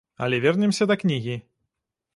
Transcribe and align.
Але 0.17 0.39
вернемся 0.39 0.85
да 0.93 0.97
кнігі. 1.03 1.41